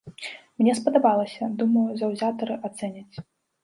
Мне 0.61 0.73
спадабалася, 0.79 1.51
думаю, 1.61 1.87
заўзятары 2.03 2.63
ацэняць. 2.69 3.15